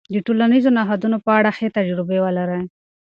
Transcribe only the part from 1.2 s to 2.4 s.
په اړه ښې تجربې